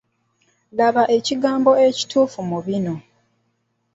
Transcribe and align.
Laba 0.77 1.03
ekigambo 1.17 1.71
ebituufu 1.85 2.39
mu 2.49 2.59
bino. 2.65 2.95